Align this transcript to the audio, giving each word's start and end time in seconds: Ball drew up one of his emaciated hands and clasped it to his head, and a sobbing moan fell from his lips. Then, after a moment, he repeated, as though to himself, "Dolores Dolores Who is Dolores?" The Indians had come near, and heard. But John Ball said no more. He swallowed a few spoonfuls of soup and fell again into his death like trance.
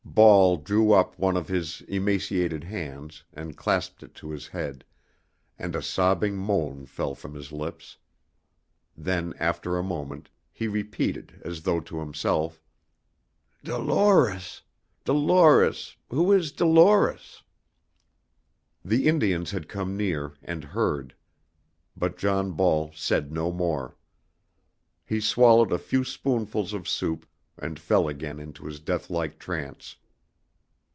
Ball 0.13 0.57
drew 0.57 0.91
up 0.91 1.17
one 1.17 1.37
of 1.37 1.47
his 1.47 1.81
emaciated 1.87 2.65
hands 2.65 3.23
and 3.31 3.55
clasped 3.55 4.03
it 4.03 4.13
to 4.15 4.29
his 4.29 4.49
head, 4.49 4.83
and 5.57 5.73
a 5.73 5.81
sobbing 5.81 6.35
moan 6.35 6.85
fell 6.85 7.15
from 7.15 7.33
his 7.33 7.53
lips. 7.53 7.97
Then, 8.95 9.33
after 9.39 9.77
a 9.77 9.83
moment, 9.83 10.29
he 10.51 10.67
repeated, 10.67 11.39
as 11.45 11.61
though 11.63 11.79
to 11.79 12.01
himself, 12.01 12.61
"Dolores 13.63 14.61
Dolores 15.05 15.95
Who 16.09 16.33
is 16.33 16.51
Dolores?" 16.51 17.41
The 18.83 19.07
Indians 19.07 19.51
had 19.51 19.69
come 19.69 19.95
near, 19.95 20.33
and 20.43 20.63
heard. 20.65 21.15
But 21.95 22.17
John 22.17 22.51
Ball 22.51 22.91
said 22.93 23.31
no 23.31 23.49
more. 23.49 23.95
He 25.05 25.21
swallowed 25.21 25.71
a 25.71 25.79
few 25.79 26.03
spoonfuls 26.03 26.73
of 26.73 26.87
soup 26.89 27.25
and 27.57 27.79
fell 27.79 28.07
again 28.09 28.39
into 28.39 28.65
his 28.65 28.79
death 28.81 29.09
like 29.09 29.39
trance. 29.39 29.95